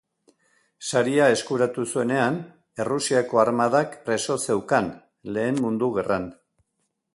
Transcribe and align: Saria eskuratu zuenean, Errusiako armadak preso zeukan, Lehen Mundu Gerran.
Saria 0.85 1.27
eskuratu 1.33 1.85
zuenean, 1.97 2.39
Errusiako 2.85 3.43
armadak 3.43 3.95
preso 4.09 4.39
zeukan, 4.49 4.91
Lehen 5.37 5.63
Mundu 5.67 5.95
Gerran. 5.99 6.29